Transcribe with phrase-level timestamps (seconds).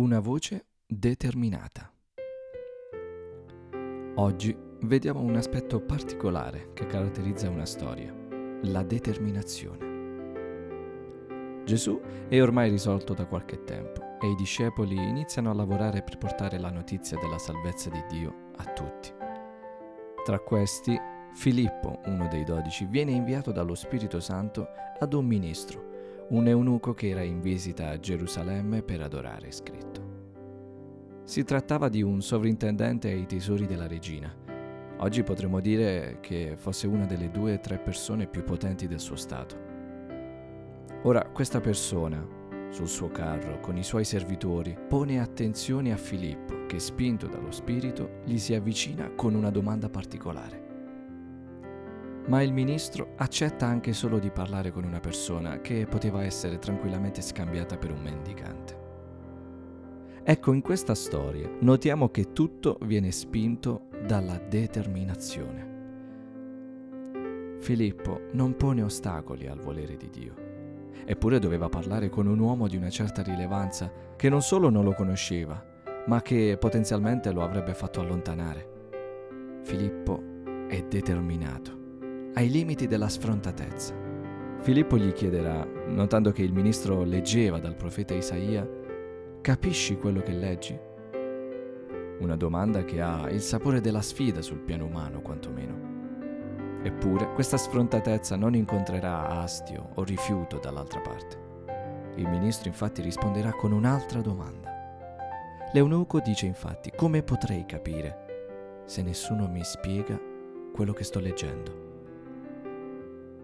[0.00, 1.92] Una voce determinata.
[4.14, 8.10] Oggi vediamo un aspetto particolare che caratterizza una storia,
[8.62, 11.64] la determinazione.
[11.66, 12.00] Gesù
[12.30, 16.70] è ormai risolto da qualche tempo e i discepoli iniziano a lavorare per portare la
[16.70, 19.12] notizia della salvezza di Dio a tutti.
[20.24, 20.98] Tra questi,
[21.34, 24.66] Filippo, uno dei dodici, viene inviato dallo Spirito Santo
[24.98, 25.89] ad un ministro
[26.30, 30.08] un eunuco che era in visita a Gerusalemme per adorare scritto.
[31.24, 34.32] Si trattava di un sovrintendente ai tesori della regina.
[34.98, 39.16] Oggi potremmo dire che fosse una delle due o tre persone più potenti del suo
[39.16, 39.68] stato.
[41.02, 42.24] Ora, questa persona,
[42.68, 48.20] sul suo carro, con i suoi servitori, pone attenzione a Filippo, che spinto dallo spirito
[48.24, 50.69] gli si avvicina con una domanda particolare
[52.30, 57.22] ma il ministro accetta anche solo di parlare con una persona che poteva essere tranquillamente
[57.22, 58.78] scambiata per un mendicante.
[60.22, 65.78] Ecco, in questa storia notiamo che tutto viene spinto dalla determinazione.
[67.58, 70.34] Filippo non pone ostacoli al volere di Dio.
[71.04, 74.92] Eppure doveva parlare con un uomo di una certa rilevanza che non solo non lo
[74.92, 75.60] conosceva,
[76.06, 78.68] ma che potenzialmente lo avrebbe fatto allontanare.
[79.64, 80.22] Filippo
[80.68, 81.79] è determinato
[82.34, 83.94] ai limiti della sfrontatezza.
[84.60, 88.68] Filippo gli chiederà, notando che il ministro leggeva dal profeta Isaia,
[89.40, 90.78] capisci quello che leggi?
[92.20, 95.88] Una domanda che ha il sapore della sfida sul piano umano, quantomeno.
[96.82, 101.48] Eppure, questa sfrontatezza non incontrerà astio o rifiuto dall'altra parte.
[102.16, 104.70] Il ministro infatti risponderà con un'altra domanda.
[105.72, 110.20] L'eunuco dice infatti, come potrei capire se nessuno mi spiega
[110.72, 111.89] quello che sto leggendo?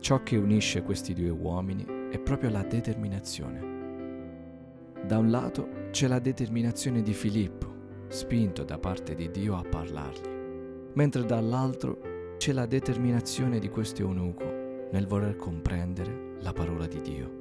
[0.00, 3.68] Ciò che unisce questi due uomini è proprio la determinazione.
[5.04, 10.26] Da un lato c'è la determinazione di Filippo, spinto da parte di Dio a parlargli,
[10.94, 17.38] mentre dall'altro c'è la determinazione di questo eunuco nel voler comprendere la parola di Dio.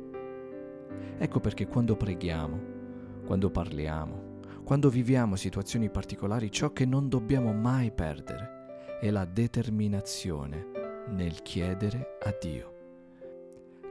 [1.18, 2.60] Ecco perché quando preghiamo,
[3.26, 10.79] quando parliamo, quando viviamo situazioni particolari, ciò che non dobbiamo mai perdere è la determinazione
[11.12, 12.74] nel chiedere a Dio.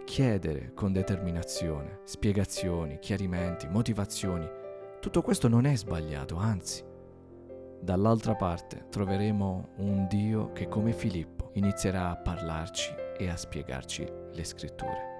[0.04, 4.48] Chiedere con determinazione, spiegazioni, chiarimenti, motivazioni,
[5.00, 6.84] tutto questo non è sbagliato, anzi.
[7.80, 14.44] Dall'altra parte troveremo un Dio che come Filippo inizierà a parlarci e a spiegarci le
[14.44, 15.16] scritture.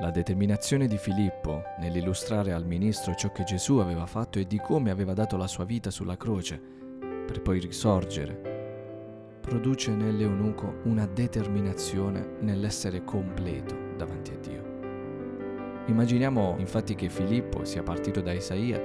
[0.00, 4.90] La determinazione di Filippo nell'illustrare al ministro ciò che Gesù aveva fatto e di come
[4.90, 6.60] aveva dato la sua vita sulla croce
[7.24, 8.53] per poi risorgere
[9.44, 14.62] produce nell'eunuco una determinazione nell'essere completo davanti a Dio.
[15.86, 18.80] Immaginiamo infatti che Filippo sia partito da Isaia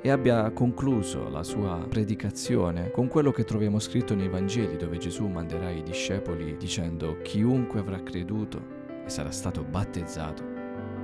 [0.00, 5.28] e abbia concluso la sua predicazione con quello che troviamo scritto nei Vangeli dove Gesù
[5.28, 10.42] manderà i discepoli dicendo chiunque avrà creduto e sarà stato battezzato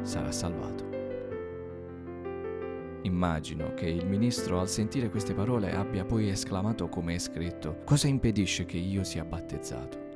[0.03, 0.97] sarà salvato.
[3.03, 8.09] Immagino che il ministro al sentire queste parole abbia poi esclamato come è scritto, cosa
[8.09, 10.06] impedisce che io sia battezzato?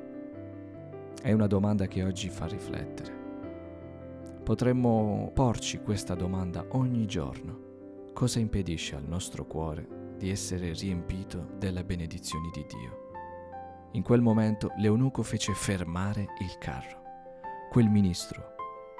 [1.21, 3.21] È una domanda che oggi fa riflettere.
[4.43, 8.11] Potremmo porci questa domanda ogni giorno.
[8.11, 13.11] Cosa impedisce al nostro cuore di essere riempito delle benedizioni di Dio?
[13.93, 17.01] In quel momento l'eunuco fece fermare il carro.
[17.71, 18.55] Quel ministro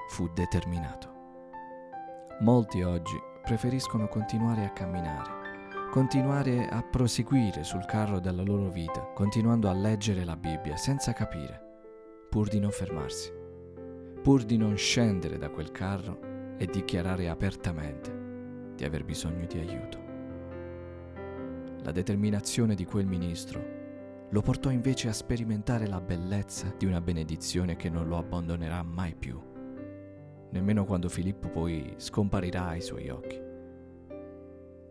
[0.08, 1.12] fu determinato.
[2.40, 9.68] Molti oggi preferiscono continuare a camminare, continuare a proseguire sul carro della loro vita, continuando
[9.68, 11.60] a leggere la Bibbia senza capire,
[12.30, 13.30] pur di non fermarsi,
[14.22, 19.98] pur di non scendere da quel carro e dichiarare apertamente di aver bisogno di aiuto.
[21.82, 23.62] La determinazione di quel ministro
[24.30, 29.14] lo portò invece a sperimentare la bellezza di una benedizione che non lo abbandonerà mai
[29.14, 29.52] più
[30.54, 33.40] nemmeno quando Filippo poi scomparirà ai suoi occhi.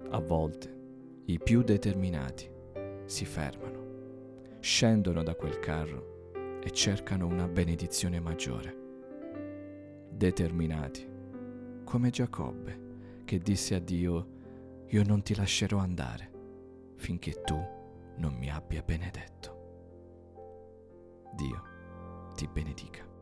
[0.09, 0.81] A volte
[1.25, 2.51] i più determinati
[3.05, 8.81] si fermano, scendono da quel carro e cercano una benedizione maggiore.
[10.09, 11.07] Determinati,
[11.85, 14.27] come Giacobbe, che disse a Dio,
[14.87, 16.31] io non ti lascerò andare
[16.97, 17.57] finché tu
[18.17, 19.51] non mi abbia benedetto.
[21.33, 21.63] Dio
[22.35, 23.12] ti benedica.